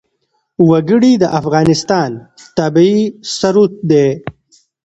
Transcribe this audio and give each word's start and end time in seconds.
وګړي 0.69 1.13
د 1.17 1.23
افغانستان 1.39 2.09
طبعي 2.57 3.01
ثروت 3.37 3.73
دی. 3.89 4.07